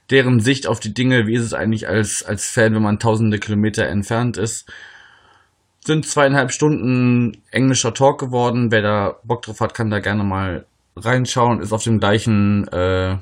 [0.09, 3.39] deren Sicht auf die Dinge, wie ist es eigentlich als, als Fan, wenn man tausende
[3.39, 4.71] Kilometer entfernt ist.
[5.85, 8.71] Sind zweieinhalb Stunden englischer Talk geworden.
[8.71, 10.65] Wer da Bock drauf hat, kann da gerne mal
[10.95, 11.61] reinschauen.
[11.61, 13.17] Ist auf dem gleichen äh,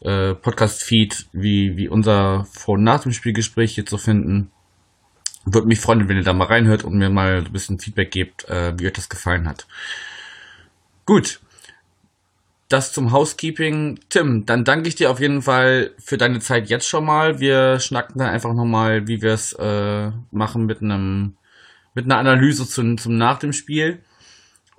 [0.00, 4.50] äh, Podcast-Feed wie, wie unser Vor- und Nach dem Spielgespräch hier zu finden.
[5.44, 8.48] Würde mich freuen, wenn ihr da mal reinhört und mir mal ein bisschen Feedback gebt,
[8.48, 9.66] äh, wie euch das gefallen hat.
[11.06, 11.40] Gut.
[12.68, 13.98] Das zum Housekeeping.
[14.10, 17.40] Tim, dann danke ich dir auf jeden Fall für deine Zeit jetzt schon mal.
[17.40, 21.34] Wir schnacken dann einfach nochmal, wie wir es äh, machen mit einem
[21.94, 24.02] mit einer Analyse zum, zum nach dem Spiel.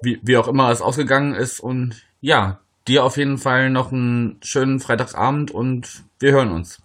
[0.02, 1.60] Wie, wie auch immer es ausgegangen ist.
[1.60, 6.82] Und ja, dir auf jeden Fall noch einen schönen Freitagsabend und wir hören uns.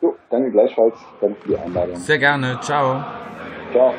[0.00, 0.96] Jo, danke gleichfalls.
[1.20, 1.96] Danke für die Einladung.
[1.96, 2.58] Sehr gerne.
[2.60, 3.04] Ciao.
[3.72, 3.94] Ciao.